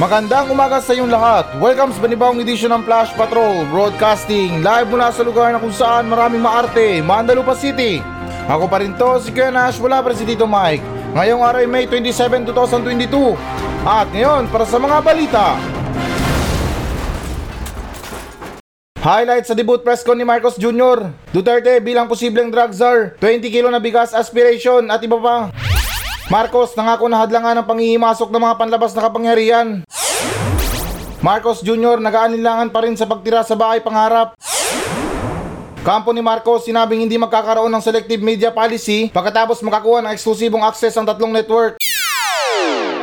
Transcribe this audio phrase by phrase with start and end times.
[0.00, 1.44] Magandang umaga sa inyong lahat.
[1.60, 6.08] Welcome sa panibawang edisyon ng Flash Patrol Broadcasting live mula sa lugar na kung saan
[6.08, 8.00] maraming maarte, Mandalupa City.
[8.48, 10.80] Ako pa rin to, si Kuya Nash, wala pa si Tito Mike.
[11.12, 13.36] Ngayong araw ay May 27, 2022.
[13.84, 15.60] At ngayon, para sa mga balita.
[19.04, 21.12] Highlight sa debut press con ni Marcos Jr.
[21.28, 25.52] Duterte bilang posibleng drug czar, 20 kilo na bigas aspiration at iba pa.
[26.30, 29.68] Marcos nangako na hadlangan ng panghihimasok ng mga panlabas na kapangyarihan.
[31.18, 31.98] Marcos Jr.
[31.98, 34.38] nag-aanilangan pa rin sa pagtira sa bahay pangarap.
[35.82, 40.94] Kampo ni Marcos sinabing hindi magkakaroon ng selective media policy pagkatapos makakuha ng eksklusibong access
[40.94, 41.82] ang tatlong network.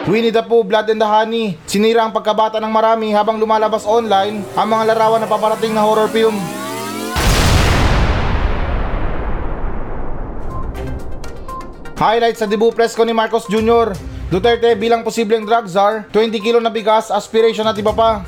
[0.08, 1.59] Winnie the Pooh, Blood and the Honey.
[1.67, 6.08] Sinira ang pagkabata ng marami habang lumalabas online ang mga larawan na paparating na horror
[6.08, 6.39] film.
[11.98, 13.90] Highlight sa debut press ko ni Marcos Jr.
[14.30, 18.22] Duterte bilang posibleng drug czar, 20 kilo na bigas, aspiration at iba pa.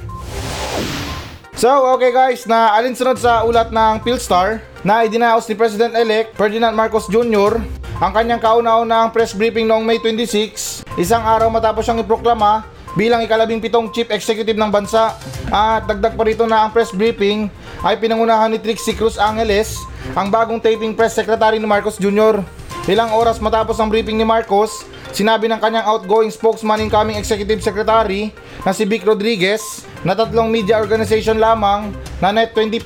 [1.54, 7.06] So, okay guys, na alinsunod sa ulat ng Philstar na idinaos ni President-elect Ferdinand Marcos
[7.14, 7.62] Jr.
[8.02, 12.66] ang kanyang kauna-unahang press briefing noong May 26, isang araw matapos siyang iproklama
[12.98, 15.14] bilang ikalabing pitong chief executive ng bansa.
[15.54, 17.54] At dagdag pa rito na ang press briefing
[17.86, 19.78] ay pinangunahan ni Trixie Cruz Angeles,
[20.18, 22.42] ang bagong taping press secretary ni Marcos Jr.
[22.90, 24.82] Ilang oras matapos ang briefing ni Marcos,
[25.14, 28.34] sinabi ng kanyang outgoing spokesman incoming executive secretary
[28.66, 32.82] na si Vic Rodriguez na tatlong media organization lamang na Net25,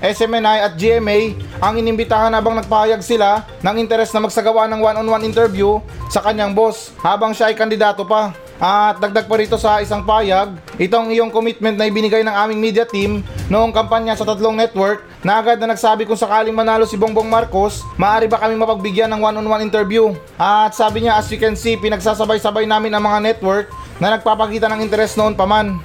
[0.00, 5.84] SMNI at GMA ang inimbitahan habang nagpahayag sila ng interes na magsagawa ng one-on-one interview
[6.08, 8.32] sa kanyang boss habang siya ay kandidato pa.
[8.62, 12.86] At dagdag pa rito sa isang payag, itong iyong commitment na ibinigay ng aming media
[12.86, 17.26] team noong kampanya sa tatlong network na agad na nagsabi kung sakaling manalo si Bongbong
[17.26, 20.14] Marcos, maaari ba kami mapagbigyan ng one-on-one interview?
[20.38, 23.66] At sabi niya as you can see, pinagsasabay-sabay namin ang mga network
[23.98, 25.82] na nagpapakita ng interes noon pa man.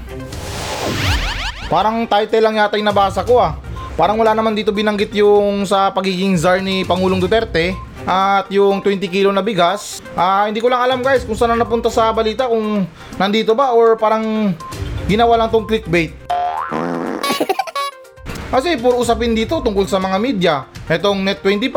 [1.74, 3.58] Parang title lang yata yung nabasa ko ah.
[3.98, 7.74] Parang wala naman dito binanggit yung sa pagiging czar ni Pangulong Duterte
[8.08, 10.00] at yung 20 kilo na bigas.
[10.16, 12.88] Ah, hindi ko lang alam guys kung saan na napunta sa balita kung
[13.20, 14.56] nandito ba or parang
[15.12, 16.16] ginawa lang tong clickbait.
[18.56, 20.56] Kasi puro usapin dito tungkol sa mga media.
[20.88, 21.76] Etong Net25,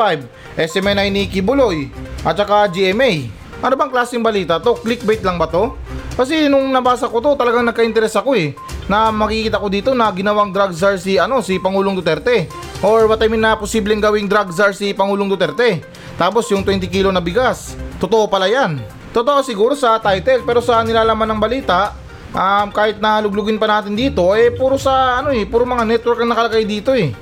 [0.55, 1.91] SMNI ni Kibuloy,
[2.23, 3.27] at saka GMA.
[3.59, 4.79] Ano bang klaseng balita to?
[4.79, 5.75] Clickbait lang ba to?
[6.15, 8.55] Kasi nung nabasa ko to, talagang nagka-interest ako eh.
[8.87, 12.47] Na makikita ko dito na ginawang drug czar si, ano, si Pangulong Duterte.
[12.81, 15.85] Or what I mean na posibleng gawing drug czar si Pangulong Duterte.
[16.17, 17.77] Tapos yung 20 kilo na bigas.
[18.01, 18.81] Totoo pala yan.
[19.13, 21.93] Totoo siguro sa title pero sa nilalaman ng balita,
[22.33, 26.25] um, kahit na luglugin pa natin dito, eh puro sa ano eh, puro mga network
[26.25, 27.13] ang nakalagay dito eh.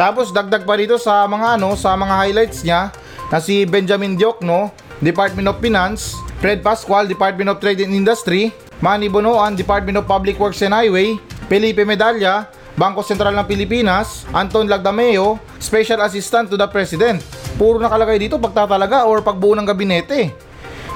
[0.00, 2.90] Tapos dagdag pa rito sa mga ano, sa mga highlights niya
[3.30, 8.50] na si Benjamin Diokno, Department of Finance, Fred Pascual, Department of Trade and Industry,
[8.82, 14.66] Manny Bonoan, Department of Public Works and Highway, Felipe Medalla, Bangko Sentral ng Pilipinas, Anton
[14.66, 17.22] Lagdameo, Special Assistant to the President.
[17.54, 20.34] Puro nakalagay dito pagtatalaga or pagbuo ng gabinete.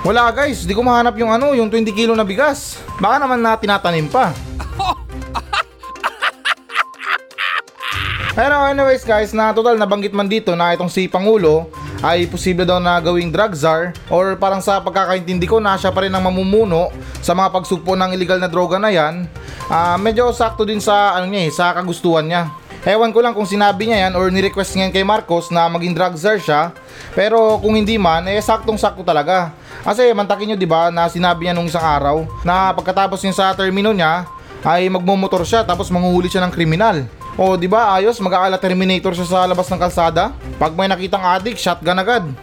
[0.02, 2.78] Wala guys, di ko mahanap yung ano, yung 20 kilo na bigas.
[2.98, 4.32] Baka naman na tinatanim pa.
[8.38, 11.66] Pero anyways guys, na total nabanggit man dito na itong si Pangulo
[12.02, 16.06] ay posible daw na gawing drug czar or parang sa pagkakaintindi ko na siya pa
[16.06, 19.26] rin ang mamumuno sa mga pagsugpo ng illegal na droga na yan.
[19.66, 22.48] Ah, medyo sakto din sa ano niya eh, sa kagustuhan niya.
[22.86, 26.14] Ewan ko lang kung sinabi niya yan or ni-request niya kay Marcos na maging drug
[26.14, 26.70] czar siya.
[27.12, 29.50] Pero kung hindi man, eh saktong-sakto talaga.
[29.82, 33.90] Kasi mantakin nyo ba na sinabi niya nung isang araw na pagkatapos yung sa termino
[33.90, 34.24] niya
[34.62, 37.02] ay magmumotor siya tapos manghuhuli siya ng kriminal.
[37.38, 40.34] O di ba ayos mag-aala terminator siya sa labas ng kalsada?
[40.58, 42.26] Pag may nakitang addict, shotgun agad.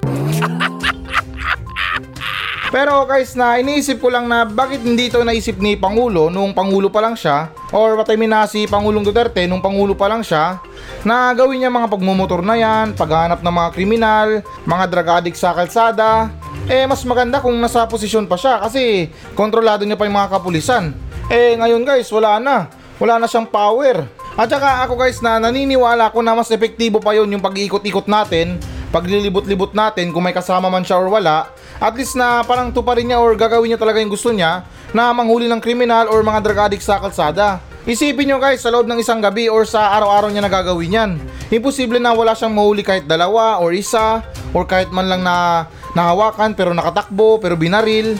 [2.76, 6.88] Pero guys na iniisip ko lang na bakit hindi ito naisip ni Pangulo nung Pangulo
[6.88, 10.24] pa lang siya or what I mean na si Pangulong Duterte nung Pangulo pa lang
[10.24, 10.60] siya
[11.08, 14.28] na gawin niya mga pagmumotor na yan, paghanap ng mga kriminal,
[14.68, 16.28] mga drug addict sa kalsada
[16.68, 19.08] eh mas maganda kung nasa posisyon pa siya kasi
[19.40, 20.92] kontrolado niya pa yung mga kapulisan.
[21.32, 22.68] Eh ngayon guys wala na,
[23.00, 24.25] wala na siyang power.
[24.36, 28.60] At saka ako guys na naniniwala ko na mas epektibo pa yon yung pag-iikot-ikot natin,
[28.92, 31.48] paglilibot-libot natin kung may kasama man siya or wala,
[31.80, 35.48] at least na parang tuparin niya or gagawin niya talaga yung gusto niya na manghuli
[35.48, 37.64] ng kriminal or mga drug addict sa kalsada.
[37.88, 41.12] Isipin nyo guys, sa loob ng isang gabi or sa araw-araw niya nagagawin yan.
[41.48, 44.20] Imposible na wala siyang mahuli kahit dalawa or isa
[44.52, 45.64] or kahit man lang na
[45.96, 48.20] nahawakan pero nakatakbo pero binaril.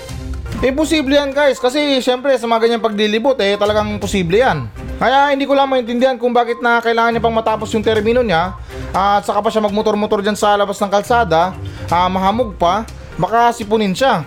[0.64, 4.72] Imposible yan guys kasi syempre sa mga ganyang paglilibot eh talagang posible yan.
[4.96, 8.56] Kaya hindi ko lang maintindihan kung bakit na kailangan niya pang matapos yung termino niya
[8.96, 11.52] at saka pa siya magmotor-motor dyan sa labas ng kalsada,
[11.92, 12.88] ah, mahamog pa,
[13.20, 14.24] baka sipunin siya.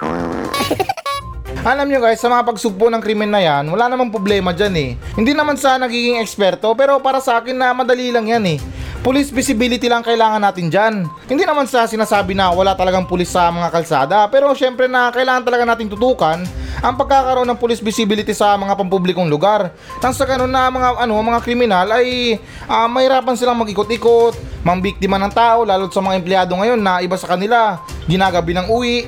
[1.66, 4.90] Alam nyo guys, sa mga pagsugpo ng krimen na yan, wala namang problema dyan eh.
[5.18, 8.58] Hindi naman sa nagiging eksperto, pero para sa akin na madali lang yan eh.
[9.06, 11.06] Police visibility lang kailangan natin dyan.
[11.30, 15.46] Hindi naman sa sinasabi na wala talagang pulis sa mga kalsada, pero syempre na kailangan
[15.46, 16.42] talaga nating tutukan
[16.82, 19.70] ang pagkakaroon ng police visibility sa mga pampublikong lugar.
[20.02, 22.34] Nang sa ganun na mga ano mga kriminal ay
[22.66, 27.30] ah, mahirapan silang mag-ikot-ikot, mambiktima ng tao lalo sa mga empleyado ngayon na iba sa
[27.30, 27.78] kanila,
[28.10, 29.06] ginagabi ng uwi,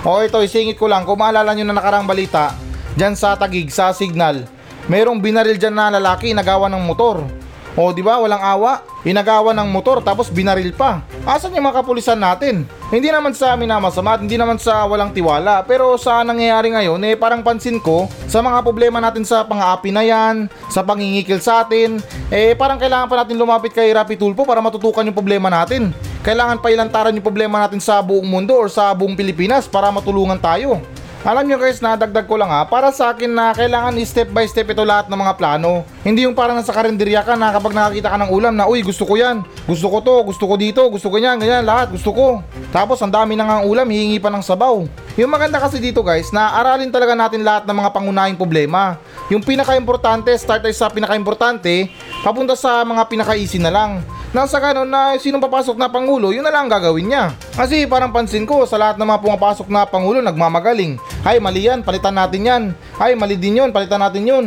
[0.00, 2.56] o ito, isingit ko lang, kung maalala nyo na nakarang balita,
[2.96, 4.48] dyan sa Tagig, sa Signal,
[4.88, 7.44] merong binaril dyan na lalaki nagawa ng motor.
[7.76, 11.04] O di ba walang awa, inagawa ng motor tapos binaril pa.
[11.28, 12.64] Asan yung mga kapulisan natin?
[12.88, 16.72] Hindi naman sa amin na masama at hindi naman sa walang tiwala pero sa nangyayari
[16.72, 21.36] ngayon eh parang pansin ko sa mga problema natin sa pang-aapi na yan, sa pangingikil
[21.36, 22.00] sa atin,
[22.32, 25.92] eh parang kailangan pa natin lumapit kay Rapi Tulpo para matutukan yung problema natin.
[26.24, 30.40] Kailangan pa ilantaran yung problema natin sa buong mundo or sa buong Pilipinas para matulungan
[30.40, 30.80] tayo.
[31.26, 34.70] Alam nyo guys, nadagdag ko lang ha, para sa akin na kailangan step by step
[34.70, 35.82] ito lahat ng mga plano.
[36.06, 39.02] Hindi yung parang nasa karinderya ka na kapag nakakita ka ng ulam na, uy gusto
[39.02, 42.46] ko yan, gusto ko to, gusto ko dito, gusto ko yan, ganyan, lahat, gusto ko.
[42.70, 44.86] Tapos ang dami na nga ulam, hihingi pa ng sabaw.
[45.18, 48.94] Yung maganda kasi dito guys, na aralin talaga natin lahat ng mga pangunahing problema.
[49.26, 51.90] Yung pinaka-importante, start tayo sa pinaka-importante,
[52.22, 53.98] papunta sa mga pinaka-easy na lang.
[54.34, 57.30] Nang sa ganun na sinong papasok na pangulo, yun na lang ang gagawin niya.
[57.54, 60.98] Kasi parang pansin ko sa lahat ng mga pumapasok na pangulo nagmamagaling.
[61.22, 62.62] Ay mali yan, palitan natin yan.
[62.98, 64.46] Ay mali din yun, palitan natin yun.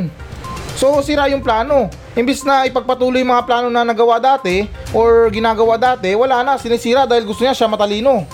[0.75, 1.87] So sira yung plano.
[2.15, 7.23] Imbis na ipagpatuloy mga plano na nagawa dati or ginagawa dati, wala na, sinisira dahil
[7.23, 8.27] gusto niya siya matalino.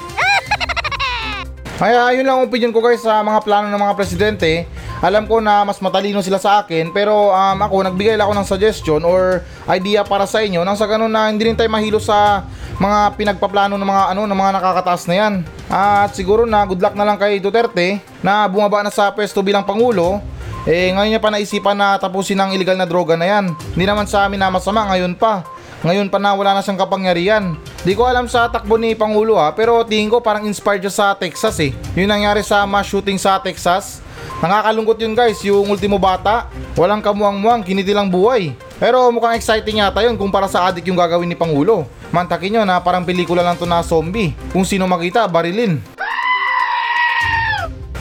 [1.81, 4.65] Kaya yun lang ang opinion ko guys sa mga plano ng mga presidente.
[5.03, 8.47] Alam ko na mas matalino sila sa akin pero um, ako nagbigay lang ako ng
[8.47, 12.47] suggestion or idea para sa inyo nang sa ganun na hindi rin tayo mahilo sa
[12.80, 15.33] mga pinagpaplano ng mga ano ng mga nakakataas na yan.
[15.68, 19.68] At siguro na good luck na lang kay Duterte na bumaba na sa pwesto bilang
[19.68, 20.24] pangulo.
[20.65, 23.53] Eh ngayon niya pa naisipan na tapusin ang illegal na droga na yan.
[23.77, 25.45] Hindi naman sa amin na masama ngayon pa.
[25.86, 27.53] Ngayon pa na wala na siyang kapangyarihan.
[27.85, 31.05] Di ko alam sa takbo ni Pangulo ha, pero tingin ko parang inspired siya sa
[31.13, 31.69] Texas eh.
[31.93, 34.01] Yung nangyari sa mass shooting sa Texas.
[34.41, 36.49] Nakakalungkot yun guys, yung ultimo bata.
[36.73, 38.57] Walang kamuang-muang, kinitilang buhay.
[38.81, 41.85] Pero mukhang exciting yata yun kung para sa adik yung gagawin ni Pangulo.
[42.09, 44.33] Mantakin nyo na parang pelikula lang to na zombie.
[44.49, 45.77] Kung sino makita, barilin.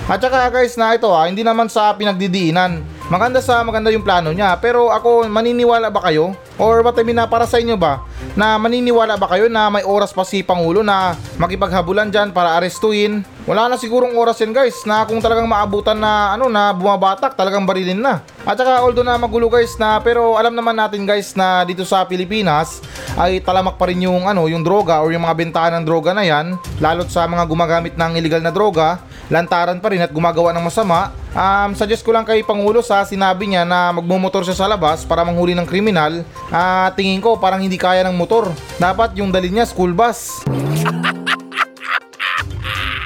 [0.09, 2.81] At saka guys na ito ha, hindi naman sa pinagdidiinan.
[3.13, 4.57] Maganda sa maganda yung plano niya.
[4.65, 6.33] Pero ako, maniniwala ba kayo?
[6.57, 8.01] Or what I mean na para sa inyo ba?
[8.35, 13.23] Na maniniwala ba kayo na may oras pa si Pangulo na makipaghabulan dyan para arestuin?
[13.47, 17.63] Wala na sigurong oras yan guys na kung talagang maabutan na ano na bumabatak talagang
[17.63, 18.27] barilin na.
[18.43, 22.03] At saka although na magulo guys na pero alam naman natin guys na dito sa
[22.11, 22.83] Pilipinas
[23.15, 26.27] ay talamak pa rin yung ano yung droga or yung mga bentahan ng droga na
[26.27, 28.99] yan lalo't sa mga gumagamit ng illegal na droga
[29.33, 33.49] lantaran pa rin at gumagawa ng masama um, suggest ko lang kay Pangulo sa sinabi
[33.49, 37.81] niya na magmumotor siya sa labas para manghuli ng kriminal at tingin ko parang hindi
[37.81, 40.45] kaya ng motor dapat yung dali niya school bus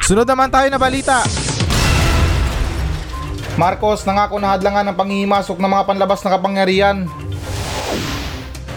[0.09, 1.21] Sunod naman tayo na balita.
[3.61, 6.97] Marcos nangako na hadlangan ng panghihimasok ng mga panlabas na kapangyarihan.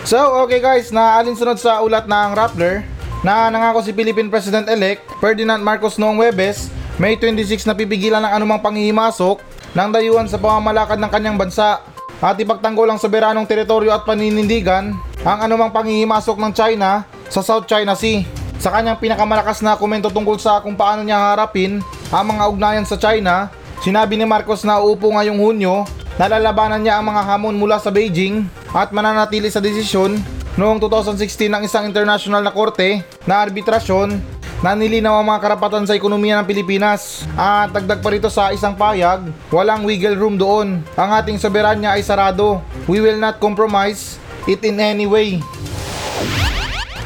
[0.03, 2.83] So, okay guys, na alinsunod sa ulat ng Rappler
[3.23, 6.67] na nangako si Philippine President-elect Ferdinand Marcos noong Webes,
[7.01, 9.41] May 26 na pipigilan ng anumang panghihimasok
[9.73, 11.81] ng dayuhan sa pamamalakad ng kanyang bansa
[12.21, 14.93] at ipagtanggol ang soberanong teritoryo at paninindigan
[15.25, 18.21] ang anumang panghihimasok ng China sa South China Sea.
[18.61, 21.81] Sa kanyang pinakamalakas na komento tungkol sa kung paano niya harapin
[22.13, 23.49] ang mga ugnayan sa China,
[23.81, 25.89] sinabi ni Marcos na uupo ngayong Hunyo
[26.21, 28.45] na lalabanan niya ang mga hamon mula sa Beijing
[28.77, 30.21] at mananatili sa desisyon
[30.53, 35.97] noong 2016 ng isang international na korte na arbitrasyon na nilinaw ang mga karapatan sa
[35.97, 37.25] ekonomiya ng Pilipinas.
[37.33, 40.85] At dagdag pa rito sa isang payag, walang wiggle room doon.
[40.93, 42.61] Ang ating soberanya ay sarado.
[42.85, 45.41] We will not compromise it in any way.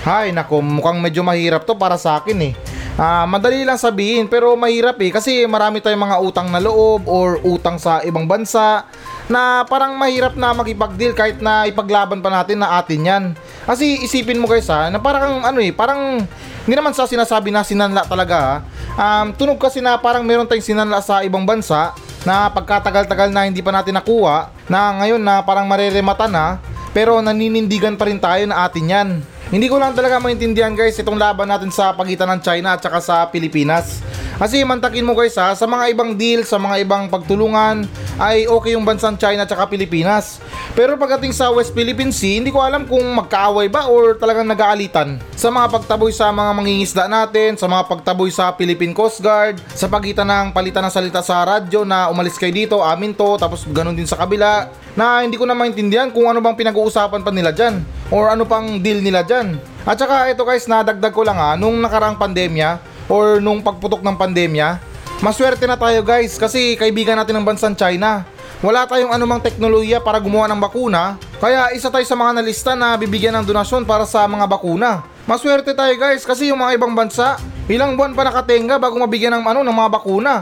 [0.06, 2.54] Hay, nako, mukhang medyo mahirap to para sa akin eh.
[2.96, 7.44] Ah, madali lang sabihin pero mahirap eh kasi marami tayong mga utang na loob or
[7.44, 8.88] utang sa ibang bansa
[9.28, 13.24] na parang mahirap na makipag-deal kahit na ipaglaban pa natin na atin yan.
[13.68, 16.24] Kasi isipin mo guys ha, na parang ano eh, parang
[16.66, 18.56] hindi naman sa sinasabi na sinanla talaga ha.
[18.98, 21.94] Um, tunog kasi na parang meron tayong sinanla sa ibang bansa
[22.26, 26.58] na pagkatagal-tagal na hindi pa natin nakuha na ngayon na parang mareremata na
[26.90, 29.10] pero naninindigan pa rin tayo na atin yan.
[29.54, 32.98] Hindi ko lang talaga maintindihan guys itong laban natin sa pagitan ng China at saka
[32.98, 34.02] sa Pilipinas.
[34.36, 37.88] Kasi mantakin mo guys ha, sa mga ibang deal, sa mga ibang pagtulungan,
[38.20, 40.44] ay okay yung bansang China at Pilipinas.
[40.76, 45.24] Pero pagdating sa West Philippine Sea, hindi ko alam kung magkaaway ba or talagang nag-aalitan.
[45.40, 49.88] Sa mga pagtaboy sa mga mangingisda natin, sa mga pagtaboy sa Philippine Coast Guard, sa
[49.88, 53.96] pagitan ng palitan ng salita sa radyo na umalis kayo dito, amin to, tapos ganun
[53.96, 54.68] din sa kabila,
[55.00, 58.84] na hindi ko na maintindihan kung ano bang pinag-uusapan pa nila dyan or ano pang
[58.84, 59.56] deal nila dyan.
[59.88, 64.18] At saka ito guys, nadagdag ko lang ha, nung nakaraang pandemya or nung pagputok ng
[64.18, 64.82] pandemya,
[65.22, 68.26] maswerte na tayo guys kasi kaibigan natin ng bansang China.
[68.64, 72.96] Wala tayong anumang teknolohiya para gumawa ng bakuna, kaya isa tayo sa mga nalista na
[72.96, 75.06] bibigyan ng donasyon para sa mga bakuna.
[75.28, 79.44] Maswerte tayo guys kasi yung mga ibang bansa, ilang buwan pa nakatenga bago mabigyan ng
[79.46, 80.34] ano ng mga bakuna.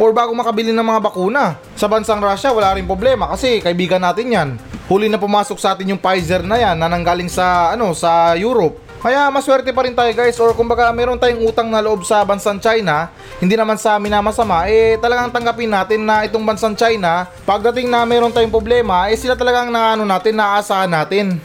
[0.00, 1.60] Or bago makabili ng mga bakuna.
[1.76, 4.48] Sa bansang Russia wala rin problema kasi kaibigan natin yan.
[4.88, 8.80] Huli na pumasok sa atin yung Pfizer na yan na nanggaling sa ano sa Europe.
[9.02, 12.62] Kaya maswerte pa rin tayo guys or kumbaga meron tayong utang na loob sa bansang
[12.62, 13.10] China,
[13.42, 17.90] hindi naman sa amin na masama, eh talagang tanggapin natin na itong bansang China, pagdating
[17.90, 21.34] na meron tayong problema, eh sila talagang naano natin, naaasahan natin.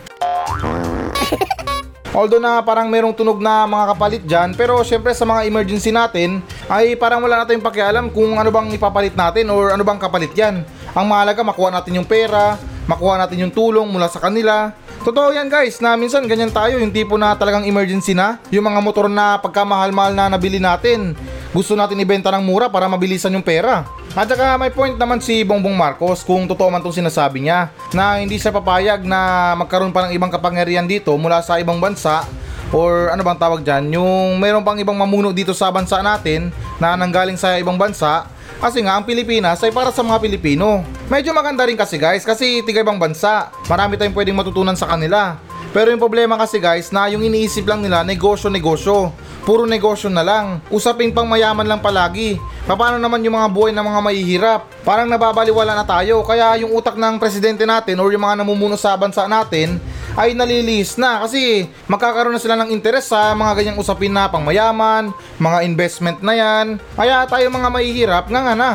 [2.17, 6.45] Although na parang merong tunog na mga kapalit dyan, pero syempre sa mga emergency natin,
[6.69, 10.61] ay parang wala natin pakialam kung ano bang ipapalit natin or ano bang kapalit yan.
[10.93, 12.53] Ang mahalaga makuha natin yung pera,
[12.85, 14.77] makuha natin yung tulong mula sa kanila.
[15.07, 18.83] Totoo yan guys, na minsan ganyan tayo, yung tipo na talagang emergency na, yung mga
[18.83, 21.15] motor na pagkamahal-mahal na nabili natin,
[21.55, 23.87] gusto natin ibenta ng mura para mabilisan yung pera.
[24.11, 28.19] At saka may point naman si Bongbong Marcos kung totoo man itong sinasabi niya na
[28.19, 32.27] hindi siya papayag na magkaroon pa ng ibang kapangyarihan dito mula sa ibang bansa
[32.75, 36.51] or ano bang tawag dyan, yung mayroon pang ibang mamuno dito sa bansa natin
[36.83, 40.81] na nanggaling sa ibang bansa kasi nga ang Pilipinas ay para sa mga Pilipino.
[41.07, 43.53] Medyo maganda rin kasi guys kasi tiga ibang bansa.
[43.69, 45.37] Marami tayong pwedeng matutunan sa kanila.
[45.71, 49.13] Pero yung problema kasi guys na yung iniisip lang nila negosyo-negosyo.
[49.47, 50.59] Puro negosyo na lang.
[50.67, 52.35] Usapin pang mayaman lang palagi.
[52.67, 54.61] Paano naman yung mga buhay ng mga mahihirap?
[54.83, 56.19] Parang nababaliwala na tayo.
[56.27, 59.79] Kaya yung utak ng presidente natin or yung mga namumuno sa bansa natin
[60.19, 65.15] ay nalilis na kasi magkakaroon na sila ng interes sa mga ganyang usapin na pangmayaman,
[65.39, 66.75] mga investment na yan.
[66.99, 68.71] Kaya tayo mga mahihirap nga nga na.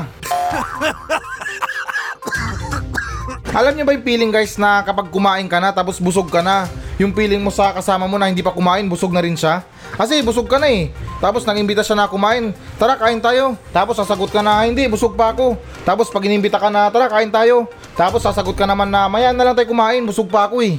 [3.53, 6.65] Alam niyo ba yung feeling guys na kapag kumain ka na tapos busog ka na,
[7.03, 9.67] yung feeling mo sa kasama mo na hindi pa kumain, busog na rin siya?
[9.99, 10.95] Kasi busog ka na eh.
[11.19, 13.59] Tapos nang-imbita siya na kumain, tara kain tayo.
[13.75, 15.59] Tapos sasagot ka na, hindi, busog pa ako.
[15.83, 17.67] Tapos pag inimbita ka na, tara kain tayo.
[17.99, 20.79] Tapos sasagot ka naman na, maya na lang tayo kumain, busog pa ako eh.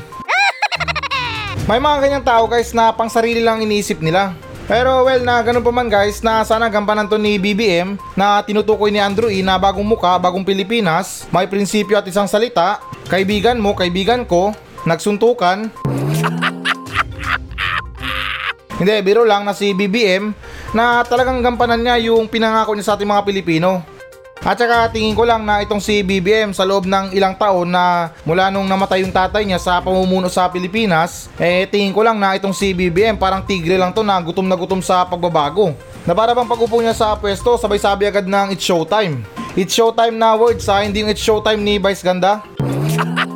[1.70, 4.34] May mga ganyang tao guys na pang sarili lang iniisip nila.
[4.63, 8.96] Pero well na ganun pa man guys na sana gampanan to ni BBM na tinutukoy
[8.96, 12.80] ni Andrew E na bagong muka, bagong Pilipinas, may prinsipyo at isang salita,
[13.12, 14.56] kaibigan mo, kaibigan ko,
[14.88, 15.68] nagsuntukan.
[18.82, 20.34] Hindi, biro lang na si BBM
[20.74, 23.94] na talagang gampanan niya yung pinangako niya sa ating mga Pilipino.
[24.44, 28.12] At saka tingin ko lang na itong si BBM sa loob ng ilang taon na
[28.27, 32.36] mula nung namatay yung tatay niya sa pamumuno sa Pilipinas, eh tingin ko lang na
[32.36, 35.72] itong si BBM parang tigre lang to na gutom na gutom sa pagbabago.
[36.03, 39.24] Na para bang pag-upo niya sa pwesto, sabay sabi agad ng it's showtime.
[39.56, 42.44] It's showtime na words ha, hindi yung it's showtime ni Vice Ganda.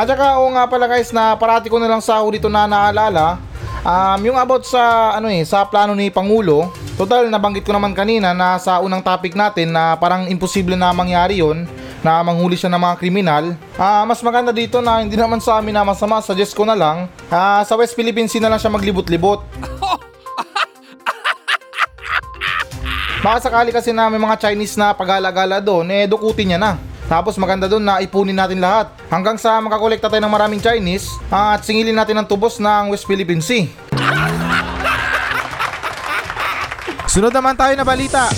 [0.00, 2.64] At saka oo nga pala guys na parati ko na lang sa huli to na
[2.64, 3.36] naalala
[3.84, 8.36] um, yung about sa ano eh sa plano ni Pangulo Total, nabanggit ko naman kanina
[8.36, 11.64] na sa unang topic natin na parang imposible na mangyari yon
[12.04, 13.56] na manghuli siya ng mga kriminal.
[13.80, 17.08] Ah, mas maganda dito na hindi naman sa amin na masama, suggest ko na lang,
[17.32, 19.40] ah, sa West Philippine Sea na lang siya maglibot-libot.
[23.24, 26.76] Baka sakali kasi na may mga Chinese na pagala-gala doon, eh dukutin niya na.
[27.10, 28.94] Tapos maganda doon na ipunin natin lahat.
[29.10, 33.10] Hanggang sa makakolekta tayo ng maraming Chinese ah, at singilin natin ang tubos ng West
[33.10, 33.66] Philippine Sea.
[37.10, 38.30] Sunod naman tayo na balita.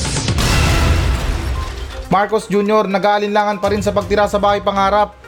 [2.08, 2.88] Marcos Jr.
[2.88, 5.20] nag-aalinlangan pa rin sa pagtira sa bahay pangarap.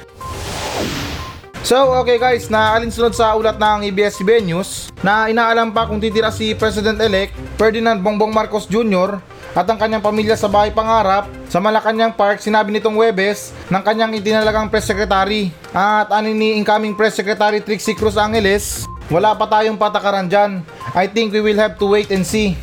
[1.65, 6.29] So, okay guys, na alinsunod sa ulat ng ABS-CBN News na inaalam pa kung titira
[6.29, 9.17] si President-elect Ferdinand Bongbong Marcos Jr.
[9.55, 14.19] at ang kanyang pamilya sa bahay pangarap sa Malacanang Park sinabi nitong Webes ng kanyang
[14.19, 15.55] itinalagang press secretary.
[15.71, 20.67] At ani ni incoming press secretary Trixie Cruz Angeles, wala pa tayong patakaran dyan.
[20.91, 22.59] I think we will have to wait and see.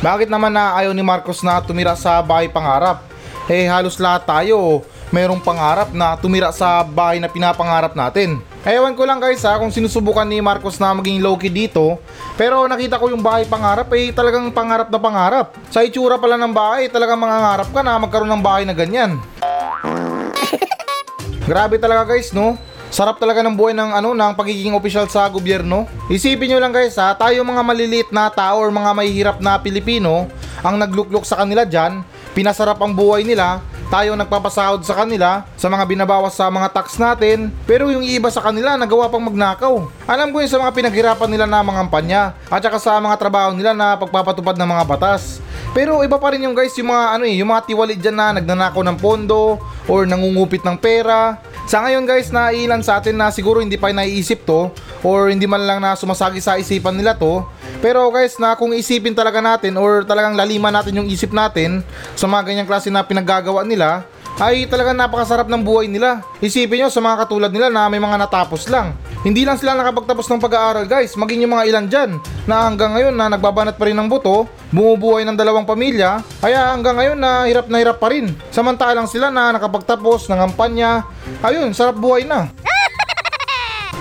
[0.00, 3.04] Bakit naman na ayaw ni Marcos na tumira sa bahay pangarap?
[3.44, 4.80] Eh halos lahat tayo
[5.12, 8.40] merong pangarap na tumira sa bahay na pinapangarap natin.
[8.60, 11.96] Ewan ko lang guys ha kung sinusubukan ni Marcos na maging low-key dito
[12.36, 15.46] pero nakita ko yung bahay pangarap eh talagang pangarap na pangarap.
[15.72, 19.16] Sa itsura pala ng bahay talagang mangangarap ka na magkaroon ng bahay na ganyan.
[21.48, 22.60] Grabe talaga guys no?
[22.92, 25.88] Sarap talaga ng buhay ng ano ng pagiging opisyal sa gobyerno.
[26.12, 30.28] Isipin nyo lang guys ha, tayo mga maliliit na tao or mga mahihirap na Pilipino
[30.60, 32.04] ang nagluklok sa kanila dyan,
[32.36, 37.50] pinasarap ang buhay nila, tayo nagpapasahod sa kanila sa mga binabawas sa mga tax natin
[37.66, 39.82] pero yung iba sa kanila nagawa pang magnakaw.
[40.06, 43.50] Alam ko yun sa mga pinaghirapan nila na mga kampanya at saka sa mga trabaho
[43.50, 45.42] nila na pagpapatupad ng mga batas.
[45.74, 48.38] Pero iba pa rin yung guys yung mga ano eh, yung mga tiwalit dyan na
[48.38, 49.58] nagnanakaw ng pondo
[49.90, 51.42] or nangungupit ng pera.
[51.66, 54.70] Sa ngayon guys na ilan sa atin na siguro hindi pa naiisip to
[55.02, 57.42] or hindi man lang na sumasagi sa isipan nila to
[57.80, 61.80] pero guys, na kung isipin talaga natin or talagang laliman natin yung isip natin
[62.12, 64.04] sa mga ganyang klase na pinaggagawa nila,
[64.40, 66.24] ay talagang napakasarap ng buhay nila.
[66.44, 68.96] Isipin nyo sa mga katulad nila na may mga natapos lang.
[69.20, 72.10] Hindi lang sila nakapagtapos ng pag-aaral guys, maging yung mga ilan dyan
[72.48, 76.96] na hanggang ngayon na nagbabanat pa rin ng buto, bumubuhay ng dalawang pamilya, kaya hanggang
[76.96, 78.32] ngayon na hirap na hirap pa rin.
[78.48, 81.04] Samantalang sila na nakapagtapos ng kampanya,
[81.44, 82.48] ayun, sarap buhay na.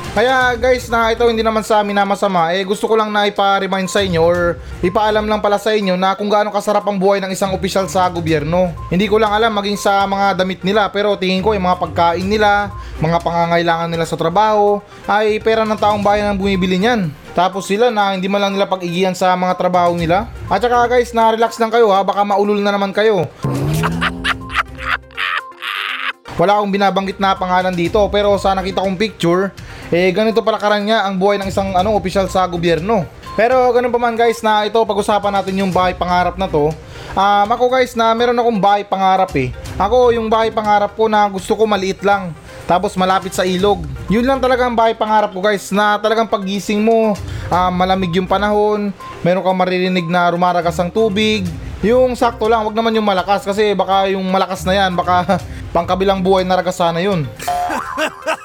[0.10, 3.30] Kaya guys na ito hindi naman sa amin na masama eh gusto ko lang na
[3.30, 7.22] ipa-remind sa inyo or ipaalam lang pala sa inyo na kung gaano kasarap ang buhay
[7.22, 8.74] ng isang opisyal sa gobyerno.
[8.90, 12.26] Hindi ko lang alam maging sa mga damit nila pero tingin ko yung mga pagkain
[12.26, 17.14] nila, mga pangangailangan nila sa trabaho ay pera ng taong bayan ang bumibili niyan.
[17.38, 20.26] Tapos sila na hindi man lang nila pag-igihan sa mga trabaho nila.
[20.50, 23.30] At saka guys na relax lang kayo ha baka maulol na naman kayo.
[26.40, 29.52] Wala akong binabanggit na pangalan dito pero sa nakita kong picture,
[29.90, 33.10] eh ganito pala karanya ang buhay ng isang ano opisyal sa gobyerno.
[33.34, 36.70] Pero ganun pa man guys na ito pag-usapan natin yung bahay pangarap na to.
[37.18, 39.50] Um, ako guys na meron akong bahay pangarap eh.
[39.82, 42.36] Ako yung bahay pangarap ko na gusto ko maliit lang.
[42.70, 43.82] Tapos malapit sa ilog.
[44.14, 47.18] Yun lang talaga ang bahay pangarap ko guys na talagang paggising mo,
[47.50, 48.94] um, malamig yung panahon,
[49.26, 51.50] meron kang maririnig na rumaragas ang tubig,
[51.82, 55.40] yung sakto lang, wag naman yung malakas kasi baka yung malakas na yan, baka
[55.76, 57.26] pangkabilang buhay na ragas sana yun.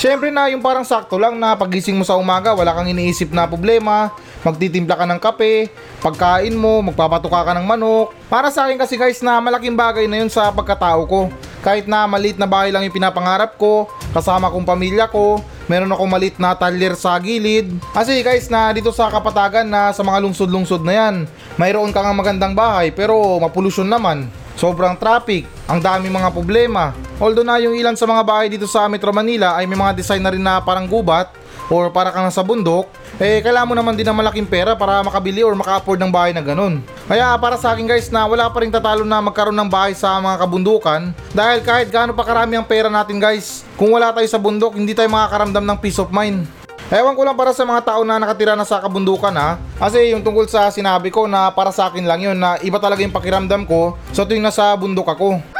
[0.00, 3.44] Siyempre na yung parang sakto lang na pagising mo sa umaga, wala kang iniisip na
[3.44, 4.08] problema,
[4.40, 5.68] magtitimpla ka ng kape,
[6.00, 8.08] pagkain mo, magpapatuka ka ng manok.
[8.32, 11.28] Para sa akin kasi guys na malaking bagay na yun sa pagkatao ko.
[11.60, 16.08] Kahit na maliit na bahay lang yung pinapangarap ko, kasama kong pamilya ko, meron akong
[16.08, 17.68] maliit na talyer sa gilid.
[17.92, 21.28] Kasi guys na dito sa Kapatagan na sa mga lungsod-lungsod na yan,
[21.60, 24.32] mayroon kang magandang bahay pero mapolusyon naman.
[24.56, 26.96] Sobrang traffic, ang dami mga problema.
[27.20, 30.24] Although na yung ilan sa mga bahay dito sa Metro Manila ay may mga design
[30.24, 31.28] na rin na parang gubat
[31.68, 32.88] or para kang nasa bundok,
[33.20, 36.40] eh kailangan mo naman din ng malaking pera para makabili or maka-afford ng bahay na
[36.40, 36.80] ganun.
[37.04, 40.16] Kaya para sa akin guys na wala pa rin tatalo na magkaroon ng bahay sa
[40.16, 44.40] mga kabundukan dahil kahit gaano pa karami ang pera natin guys, kung wala tayo sa
[44.40, 46.48] bundok hindi tayo makakaramdam ng peace of mind.
[46.90, 49.62] Ewan ko lang para sa mga tao na nakatira na sa kabundukan ha.
[49.78, 53.04] Kasi yung tungkol sa sinabi ko na para sa akin lang yun na iba talaga
[53.04, 55.59] yung pakiramdam ko sa tuwing nasa bundok ako.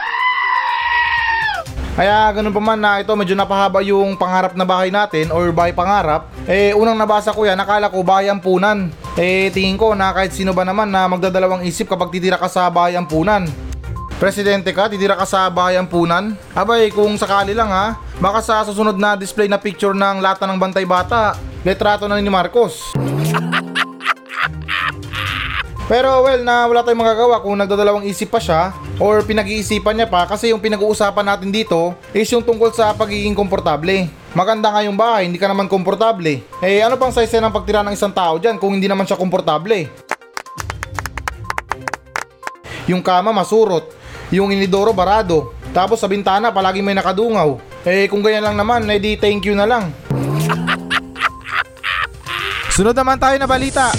[2.01, 5.77] Kaya ganun pa man na ito medyo napahaba yung pangarap na bahay natin or bahay
[5.77, 6.33] pangarap.
[6.49, 8.89] Eh unang nabasa ko yan, nakala ko bahay ampunan.
[9.21, 12.73] Eh tingin ko na kahit sino ba naman na magdadalawang isip kapag titira ka sa
[12.73, 13.45] bahay ampunan.
[14.17, 16.41] Presidente ka, titira ka sa bahay ampunan?
[16.57, 20.57] Abay, kung sakali lang ha, baka sa susunod na display na picture ng lata ng
[20.57, 21.37] bantay bata,
[21.69, 22.97] letrato na ni Marcos.
[25.91, 28.71] Pero well, na wala tayong magagawa kung nagdadalawang isip pa siya
[29.03, 34.07] or pinag-iisipan niya pa kasi yung pinag-uusapan natin dito is yung tungkol sa pagiging komportable.
[34.31, 36.47] Maganda nga yung bahay, hindi ka naman komportable.
[36.63, 39.91] Eh ano pang size ng pagtira ng isang tao dyan kung hindi naman siya komportable?
[42.87, 43.91] Yung kama masurot,
[44.31, 47.59] yung inidoro barado, tapos sa bintana palagi may nakadungaw.
[47.83, 49.91] Eh kung ganyan lang naman, eh di thank you na lang.
[52.71, 53.91] Sunod naman tayo na balita.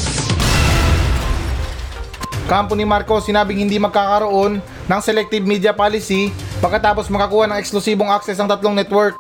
[2.52, 8.44] Kampo ni Marcos sinabing hindi magkakaroon ng selective media policy pagkatapos makakuha ng eksklusibong access
[8.44, 9.16] ang tatlong network.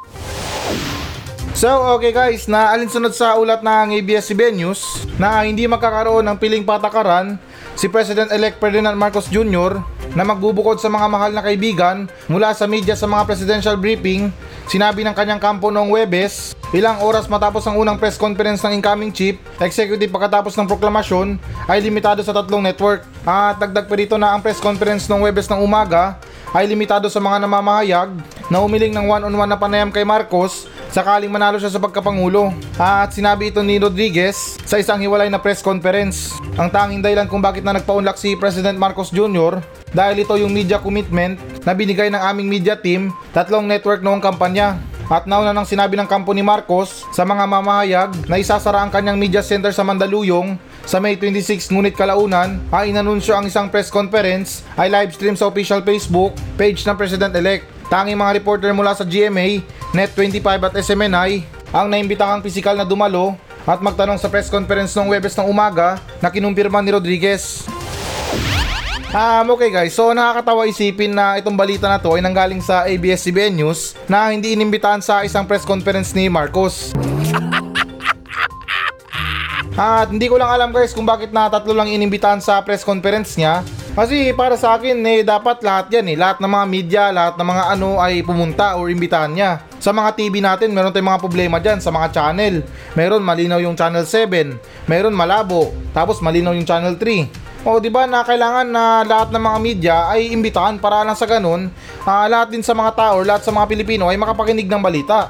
[1.55, 6.67] So okay guys, na alinsunod sa ulat ng ABS-CBN News na hindi magkakaroon ng piling
[6.67, 7.39] patakaran
[7.79, 9.79] si President-elect Ferdinand Marcos Jr.
[10.11, 14.27] na magbubukod sa mga mahal na kaibigan mula sa media sa mga presidential briefing,
[14.67, 19.09] sinabi ng kanyang kampo noong Webes, ilang oras matapos ang unang press conference ng incoming
[19.09, 23.07] chief, executive pagkatapos ng proklamasyon, ay limitado sa tatlong network.
[23.25, 26.19] At dagdag pa dito na ang press conference noong Webes ng umaga
[26.51, 28.11] ay limitado sa mga namamahayag
[28.51, 32.51] na umiling ng one-on-one na panayam kay Marcos sakaling manalo siya sa pagkapangulo.
[32.75, 36.35] At sinabi ito ni Rodriguez sa isang hiwalay na press conference.
[36.59, 39.80] Ang tanging dahilan kung bakit na nagpaunlak si President Marcos Jr.
[39.91, 44.79] dahil ito yung media commitment na binigay ng aming media team, tatlong network noong kampanya.
[45.11, 49.19] At nauna nang sinabi ng kampo ni Marcos sa mga mamahayag na isasara ang kanyang
[49.19, 50.55] media center sa Mandaluyong
[50.87, 55.51] sa May 26 ngunit kalaunan ay inanunsyo ang isang press conference ay live stream sa
[55.51, 57.67] official Facebook page ng President-elect.
[57.91, 59.59] Tanging mga reporter mula sa GMA,
[59.91, 61.43] Net25 at SMNI
[61.75, 63.35] ang naimbitahang pisikal na dumalo
[63.67, 67.67] at magtanong sa press conference noong Webes ng umaga na kinumpirma ni Rodriguez.
[69.11, 73.59] Um, okay guys, so nakakatawa isipin na itong balita na to ay nanggaling sa ABS-CBN
[73.59, 76.95] News na hindi inimbitahan sa isang press conference ni Marcos.
[79.75, 83.35] At hindi ko lang alam guys kung bakit na tatlo lang inimbitahan sa press conference
[83.35, 83.67] niya.
[83.91, 86.15] Kasi para sa akin eh dapat lahat yan eh.
[86.15, 89.59] Lahat ng mga media, lahat ng mga ano ay pumunta or imbitahan niya.
[89.83, 92.63] Sa mga TV natin, meron tayong mga problema dyan sa mga channel.
[92.95, 94.55] Meron malinaw yung channel 7,
[94.87, 97.50] meron malabo, tapos malinaw yung channel 3.
[97.61, 101.29] O di ba na kailangan na lahat ng mga media ay imbitahan para lang sa
[101.29, 101.69] ganun,
[102.09, 105.29] ah, lahat din sa mga tao, lahat sa mga Pilipino ay makapakinig ng balita.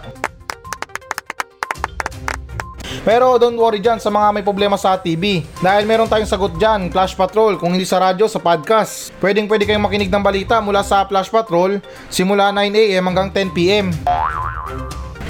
[3.03, 5.43] Pero don't worry dyan sa mga may problema sa TV.
[5.59, 9.11] Dahil meron tayong sagot dyan, Flash Patrol, kung hindi sa radyo, sa podcast.
[9.19, 13.91] Pwedeng pwede kayong makinig ng balita mula sa Flash Patrol simula 9am hanggang 10pm.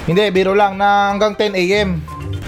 [0.06, 1.98] Hindi, biro lang na hanggang 10am.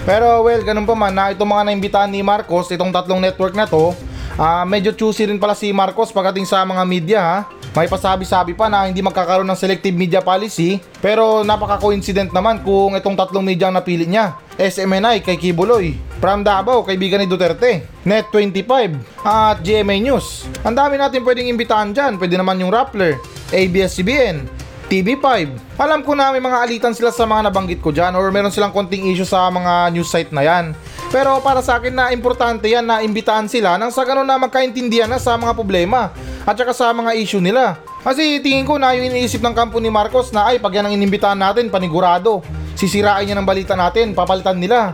[0.05, 3.65] Pero well, ganun pa man na itong mga naimbitahan ni Marcos, itong tatlong network na
[3.65, 3.97] to,
[4.35, 7.37] ah medyo choosy rin pala si Marcos pagdating sa mga media ha.
[7.75, 13.19] May pasabi-sabi pa na hindi magkakaroon ng selective media policy pero napaka-coincident naman kung itong
[13.19, 14.39] tatlong media ang napili niya.
[14.55, 15.91] SMNI kay Kibuloy,
[16.23, 18.95] From Davao kaibigan ni Duterte, Net25
[19.27, 20.47] at GMA News.
[20.63, 23.19] Ang dami natin pwedeng imbitahan dyan, pwede naman yung Rappler,
[23.51, 25.49] ABS-CBN, TV5.
[25.81, 28.69] Alam ko na may mga alitan sila sa mga nabanggit ko dyan or meron silang
[28.69, 30.77] konting issue sa mga news site na yan.
[31.09, 35.09] Pero para sa akin na importante yan na imbitahan sila nang sa ganun na magkaintindihan
[35.09, 36.13] na sa mga problema
[36.45, 37.81] at saka sa mga issue nila.
[38.05, 40.93] Kasi tingin ko na yung iniisip ng kampo ni Marcos na ay pag yan ang
[40.93, 42.45] inimbitahan natin panigurado.
[42.77, 44.93] Sisirain niya ng balita natin, papalitan nila.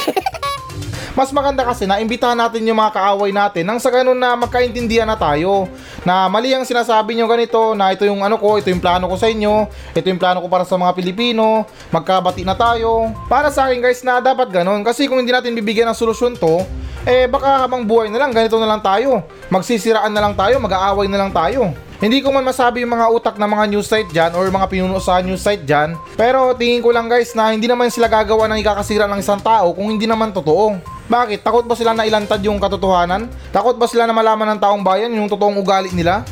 [1.18, 5.08] Mas maganda kasi na imbitahan natin yung mga kaaway natin nang sa ganun na magkaintindihan
[5.08, 5.66] na tayo.
[6.00, 9.20] Na mali ang sinasabi nyo ganito, na ito yung ano ko, ito yung plano ko
[9.20, 13.12] sa inyo, ito yung plano ko para sa mga Pilipino, magkabati na tayo.
[13.28, 16.64] Para sa akin guys na dapat ganun kasi kung hindi natin bibigyan ng solusyon to,
[17.04, 19.24] eh baka habang buhay na lang, ganito na lang tayo.
[19.52, 21.72] Magsisiraan na lang tayo, mag-aaway na lang tayo.
[22.00, 24.96] Hindi ko man masabi yung mga utak ng mga news site dyan or mga pinuno
[25.04, 26.00] sa news site dyan.
[26.16, 29.76] Pero tingin ko lang guys na hindi naman sila gagawa ng ikakasira ng isang tao
[29.76, 30.80] kung hindi naman totoo.
[31.10, 31.42] Bakit?
[31.42, 33.26] Takot ba sila na ilantad yung katotohanan?
[33.50, 36.22] Takot ba sila na malaman ng taong bayan yung totoong ugali nila?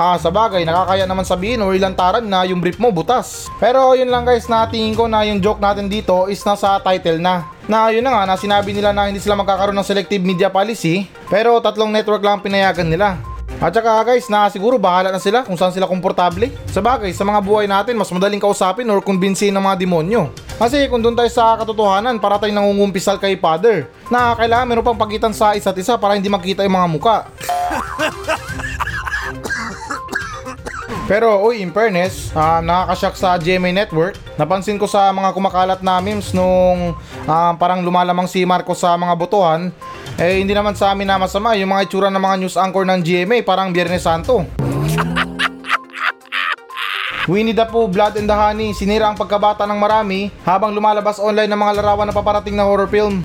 [0.00, 3.52] Ah, sa bagay, nakakaya naman sabihin or ilantaran na yung brief mo butas.
[3.60, 7.20] Pero yun lang guys, na tingin ko na yung joke natin dito is nasa title
[7.20, 7.44] na.
[7.68, 11.04] Na yun na nga, na sinabi nila na hindi sila magkakaroon ng selective media policy,
[11.28, 13.20] pero tatlong network lang ang pinayagan nila.
[13.60, 16.48] At saka guys, na siguro bahala na sila kung saan sila komportable.
[16.72, 20.32] Sa bagay, sa mga buhay natin, mas madaling kausapin or kumbinsihin ng mga demonyo.
[20.56, 24.96] Kasi kung doon tayo sa katotohanan, para tayong nangungumpisal kay Father, na kailangan meron pang
[24.96, 27.16] pagitan sa isa't isa para hindi makita yung mga muka.
[31.10, 34.14] Pero uy, in fairness, uh, nakakashock sa GMA Network.
[34.38, 36.94] Napansin ko sa mga kumakalat na memes nung
[37.26, 39.74] ah, parang lumalamang si Marcos sa mga botohan.
[40.20, 43.00] Eh hindi naman sa amin na masama yung mga itsura ng mga news anchor ng
[43.00, 44.44] GMA parang Biyernes Santo.
[47.24, 51.48] Winnie the Pooh, Blood and the Honey, sinira ang pagkabata ng marami habang lumalabas online
[51.48, 53.24] ng mga larawan na paparating na horror film.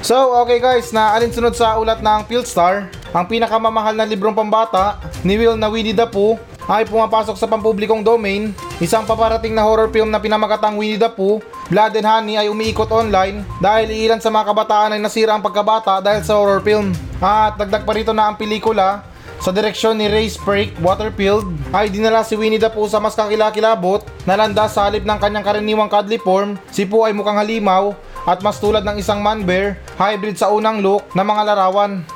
[0.00, 5.36] So, okay guys, na alinsunod sa ulat ng Philstar, ang pinakamamahal na librong pambata ni
[5.36, 8.56] Will na Winnie the Pooh ay pumapasok sa pampublikong domain.
[8.80, 12.86] Isang paparating na horror film na pinamagatang Winnie the Pooh, Blood and Honey ay umiikot
[12.94, 16.94] online dahil ilan sa mga kabataan ay nasira ang pagkabata dahil sa horror film.
[17.18, 19.02] At dagdag pa rito na ang pelikula
[19.42, 21.42] sa direksyon ni Ray Sprake Waterfield
[21.74, 25.42] ay dinala si Winnie the Pooh sa mas kakilakilabot na landas sa halip ng kanyang
[25.42, 26.54] karaniwang cuddly form.
[26.70, 27.98] Si Pooh ay mukhang halimaw
[28.30, 32.06] at mas tulad ng isang man bear, hybrid sa unang look ng mga larawan.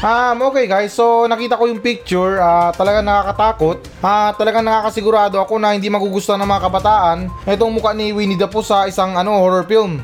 [0.00, 3.84] Um, okay guys, so nakita ko yung picture, ah talagang nakakatakot.
[4.00, 8.48] Ah, talagang nakakasigurado ako na hindi magugustuhan ng mga kabataan itong mukha ni Winnie the
[8.48, 10.00] Pooh sa isang ano horror film.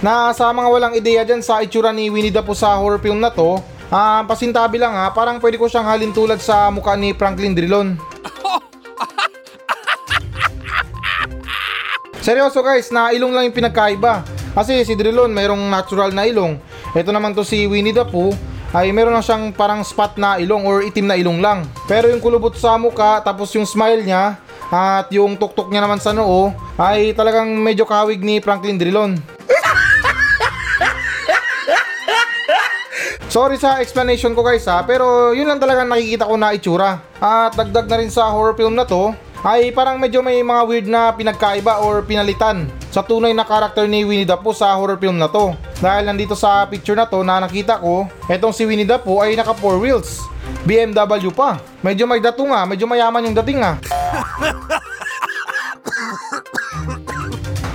[0.00, 3.20] Na sa mga walang ideya dyan sa itsura ni Winnie the Pooh sa horror film
[3.20, 3.60] na to,
[3.92, 8.00] ah pasintabi lang ha, parang pwede ko siyang halin tulad sa mukha ni Franklin Drilon.
[12.24, 14.24] Seryoso guys, na ilong lang yung pinagkaiba.
[14.56, 16.71] Kasi si Drilon mayroong natural na ilong.
[16.92, 18.36] Ito naman to si Winnie the Pooh
[18.76, 21.64] ay meron lang siyang parang spot na ilong or itim na ilong lang.
[21.88, 24.36] Pero yung kulubot sa muka tapos yung smile niya
[24.68, 29.16] at yung tuktok niya naman sa noo ay talagang medyo kahawig ni Franklin Drilon.
[33.32, 37.00] Sorry sa explanation ko guys ha, pero yun lang talaga nakikita ko na itsura.
[37.16, 40.86] At dagdag na rin sa horror film na to, ay parang medyo may mga weird
[40.86, 45.18] na pinagkaiba or pinalitan sa tunay na karakter ni Winnie the Pooh sa horror film
[45.18, 45.50] na to.
[45.82, 49.34] Dahil nandito sa picture na to na nakita ko, etong si Winnie the Pooh ay
[49.34, 50.22] naka 4 wheels.
[50.62, 51.58] BMW pa.
[51.82, 53.82] Medyo may dato nga, medyo mayaman yung dating nga.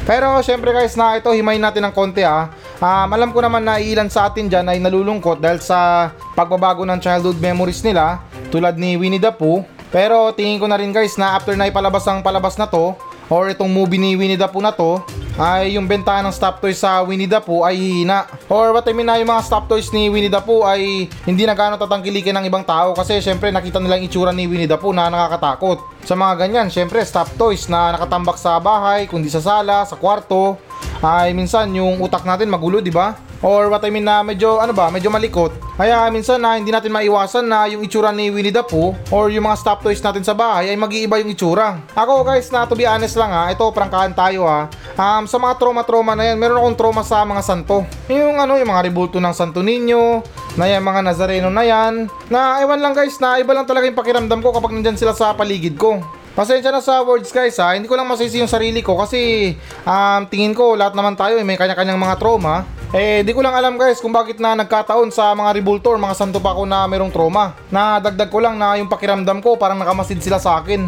[0.08, 2.48] Pero syempre guys na ito himayin natin ng konti ah.
[2.80, 7.02] Um, alam ko naman na ilan sa atin dyan ay nalulungkot dahil sa pagbabago ng
[7.04, 9.68] childhood memories nila tulad ni Winnie the Pooh.
[9.90, 12.96] Pero tingin ko na rin guys na after na ipalabas ang palabas na to
[13.28, 15.04] or itong movie ni Winnie the Pooh na to
[15.38, 18.26] ay yung bentahan ng stop toys sa Winnie the Pooh ay hihina.
[18.50, 21.46] Or what I mean na yung mga stop toys ni Winnie the Pooh ay hindi
[21.46, 24.80] na gano'ng tatangkilikin ng ibang tao kasi syempre nakita nila yung itsura ni Winnie the
[24.82, 25.78] Pooh na nakakatakot.
[26.08, 30.58] Sa mga ganyan, syempre stop toys na nakatambak sa bahay, kundi sa sala, sa kwarto,
[31.06, 33.27] ay minsan yung utak natin magulo, di ba?
[33.46, 35.54] Or what I mean na medyo ano ba, medyo malikot.
[35.78, 39.46] Kaya minsan na hindi natin maiwasan na yung itsura ni Winnie the Pooh or yung
[39.46, 41.78] mga stop toys natin sa bahay ay mag-iiba yung itsura.
[41.94, 44.66] Ako guys na to be honest lang ha, ito prangkahan tayo ha.
[44.98, 47.86] Um, sa mga trauma-trauma na yan, meron akong trauma sa mga santo.
[48.10, 50.26] Yung ano, yung mga rebulto ng Santo Niño,
[50.58, 52.10] na yan, mga Nazareno na yan.
[52.34, 55.38] Na ewan lang guys, na iba lang talaga yung pakiramdam ko kapag nandyan sila sa
[55.38, 56.02] paligid ko.
[56.38, 60.22] Pasensya na sa words guys ha, hindi ko lang masisi yung sarili ko kasi um,
[60.30, 62.62] tingin ko lahat naman tayo eh, may kanya-kanyang mga trauma.
[62.96, 66.16] Eh, di ko lang alam guys kung bakit na nagkataon sa mga rebulto or mga
[66.16, 67.52] santo pa ako na merong trauma.
[67.68, 70.88] Na dagdag ko lang na yung pakiramdam ko parang nakamasid sila sa akin.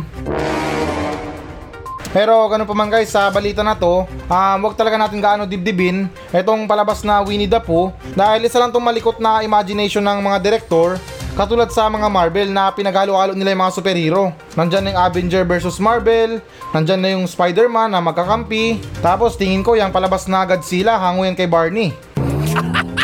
[2.15, 6.07] Pero ganun pa man guys, sa balita na to, um, wag talaga natin gaano dibdibin
[6.31, 10.37] itong palabas na Winnie the Pooh dahil isa lang tong malikot na imagination ng mga
[10.39, 10.95] director
[11.39, 14.35] katulad sa mga Marvel na pinaghalo-halo nila yung mga superhero.
[14.59, 16.43] Nandyan na yung Avenger versus Marvel,
[16.75, 21.39] nandyan na yung Spider-Man na magkakampi, tapos tingin ko yung palabas na Godzilla hango yan
[21.39, 21.95] kay Barney.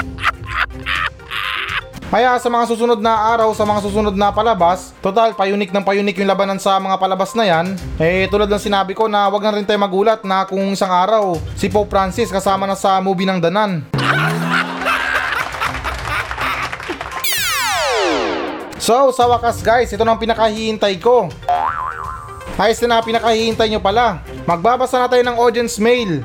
[2.12, 6.20] Kaya sa mga susunod na araw, sa mga susunod na palabas, total payunik ng payunik
[6.20, 7.76] yung labanan sa mga palabas na yan.
[8.00, 11.36] Eh tulad ng sinabi ko na wag na rin tayo magulat na kung isang araw
[11.60, 13.84] si Pope Francis kasama na sa movie ng Danan.
[18.86, 21.26] So, sa wakas guys, ito na ang pinakahihintay ko.
[22.54, 24.22] Ayos na na pinakahihintay nyo pala.
[24.46, 26.22] Magbabasa na tayo ng audience mail.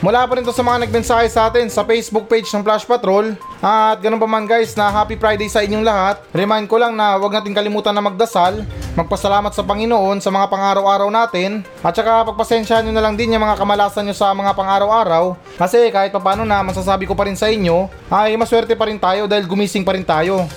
[0.00, 3.36] Mula pa rin to sa mga nagmensahe sa atin sa Facebook page ng Flash Patrol.
[3.60, 6.24] At ganun pa man guys na Happy Friday sa inyong lahat.
[6.32, 8.64] Remind ko lang na huwag natin kalimutan na magdasal,
[8.96, 13.44] magpasalamat sa Panginoon sa mga pangaraw-araw natin, at saka pagpasensyahan nyo na lang din yung
[13.44, 15.36] mga kamalasan nyo sa mga pangaraw-araw.
[15.60, 19.28] Kasi kahit papano na masasabi ko pa rin sa inyo, ay maswerte pa rin tayo
[19.28, 20.48] dahil gumising pa rin tayo.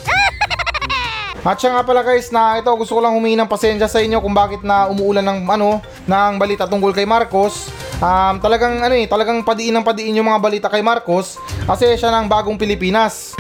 [1.44, 4.24] At siya nga pala guys na ito gusto ko lang humingi ng pasensya sa inyo
[4.24, 7.83] kung bakit na umuulan ng ano ng balita tungkol kay Marcos.
[8.00, 12.10] Um, talagang ano eh, talagang padiin ng padiin yung mga balita kay Marcos kasi siya
[12.22, 13.36] ng bagong Pilipinas.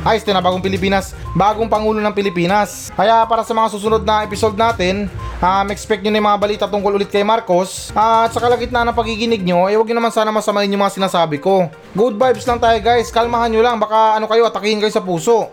[0.00, 2.88] Ayos din na bagong Pilipinas, bagong Pangulo ng Pilipinas.
[2.96, 5.12] Kaya para sa mga susunod na episode natin,
[5.44, 7.92] um, expect nyo na yung mga balita tungkol ulit kay Marcos.
[7.92, 10.96] Uh, at sa kalagitnaan ng pagiginig nyo, eh huwag nyo naman sana masamain yung mga
[10.96, 11.68] sinasabi ko.
[11.92, 15.52] Good vibes lang tayo guys, kalmahan nyo lang, baka ano kayo, atakihin kayo sa puso.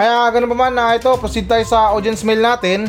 [0.00, 2.88] Kaya ganun pa man na ito, proceed tayo sa audience mail natin.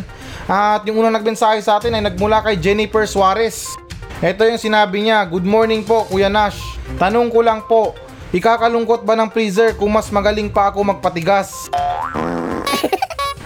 [0.52, 3.72] At yung unang nagmensahe sa atin ay nagmula kay Jennifer Suarez.
[4.20, 6.60] Ito yung sinabi niya, Good morning po Kuya Nash.
[7.00, 7.96] Tanong ko lang po,
[8.36, 11.48] ikakalungkot ba ng freezer kung mas magaling pa ako magpatigas?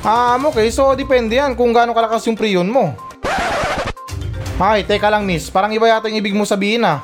[0.06, 2.94] Ah, okay, so depende yan kung gaano kalakas yung priyon mo.
[4.62, 7.02] Ay, teka lang miss, parang iba yata yung ibig mo sabihin ah.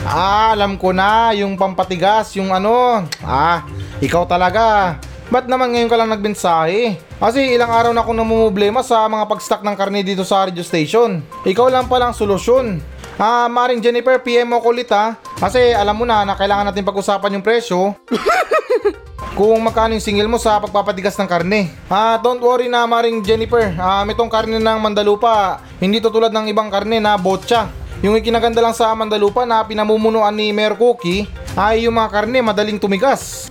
[0.00, 3.04] Ah, alam ko na, yung pampatigas, yung ano.
[3.20, 3.68] Ah,
[4.00, 4.96] ikaw talaga.
[5.26, 7.02] Ba't naman ngayon ka lang nagbensahe?
[7.18, 11.18] Kasi ilang araw na akong namumblema sa mga pag-stock ng karne dito sa radio station.
[11.42, 12.78] Ikaw lang palang solusyon.
[13.18, 15.18] Ah, Maring Jennifer, PM mo ko ulit ha.
[15.42, 17.98] Kasi alam mo na na kailangan natin pag-usapan yung presyo.
[19.36, 21.74] kung magkano yung singil mo sa pagpapatigas ng karne.
[21.90, 23.74] Ah, don't worry na Maring Jennifer.
[23.76, 27.66] Ah, itong karne ng Mandalupa, hindi to tulad ng ibang karne na botcha.
[27.98, 31.26] Yung ikinaganda lang sa Mandalupa na pinamumunuan ni Mayor Cookie
[31.58, 33.50] ay yung mga karne madaling tumigas.